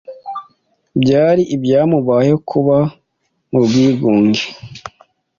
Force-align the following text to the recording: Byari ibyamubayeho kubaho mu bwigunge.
Byari 1.01 1.41
ibyamubayeho 1.55 2.37
kubaho 2.49 2.93
mu 3.51 3.59
bwigunge. 3.65 4.43